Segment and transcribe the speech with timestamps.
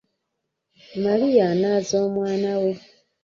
[1.03, 2.73] Maria anaaza omwana we.